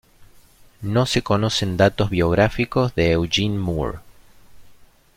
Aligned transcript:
No 0.81 1.05
se 1.05 1.21
conocen 1.21 1.77
datos 1.77 2.09
biográficos 2.09 2.95
de 2.95 3.11
Eugene 3.11 3.59
Moore. 3.59 3.99